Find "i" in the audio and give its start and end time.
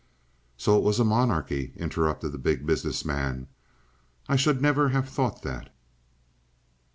4.27-4.35